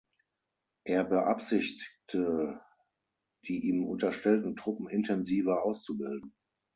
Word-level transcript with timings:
Er 0.83 1.03
beabsichtigte 1.03 2.59
die 3.45 3.67
ihm 3.67 3.85
unterstellten 3.85 4.55
Truppen 4.55 4.89
intensiver 4.89 5.61
auszubilden. 5.63 6.33